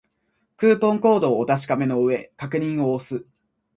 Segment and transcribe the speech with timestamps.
[0.57, 3.23] クーポンコードをお確かめの上、確認を押す